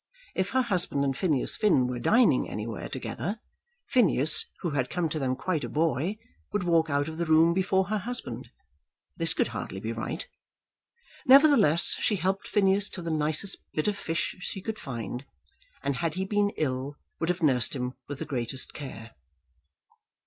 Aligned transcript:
If 0.33 0.49
her 0.49 0.63
husband 0.63 1.03
and 1.03 1.15
Phineas 1.15 1.57
Finn 1.57 1.85
were 1.85 1.99
dining 1.99 2.49
anywhere 2.49 2.89
together, 2.89 3.39
Phineas, 3.89 4.47
who 4.61 4.71
had 4.71 4.89
come 4.89 5.09
to 5.09 5.19
them 5.19 5.35
quite 5.35 5.63
a 5.63 5.69
boy, 5.69 6.17
would 6.51 6.63
walk 6.63 6.89
out 6.89 7.07
of 7.07 7.19
the 7.19 7.27
room 7.27 7.53
before 7.53 7.89
her 7.89 7.99
husband. 7.99 8.49
This 9.17 9.35
could 9.35 9.49
hardly 9.49 9.79
be 9.79 9.91
right! 9.91 10.27
Nevertheless 11.27 11.97
she 11.99 12.15
helped 12.15 12.47
Phineas 12.47 12.89
to 12.89 13.03
the 13.03 13.11
nicest 13.11 13.59
bit 13.73 13.87
of 13.87 13.95
fish 13.95 14.37
she 14.39 14.59
could 14.59 14.79
find, 14.79 15.23
and 15.83 15.97
had 15.97 16.15
he 16.15 16.25
been 16.25 16.49
ill, 16.57 16.95
would 17.19 17.29
have 17.29 17.43
nursed 17.43 17.75
him 17.75 17.93
with 18.07 18.17
the 18.17 18.25
greatest 18.25 18.73
care. 18.73 19.11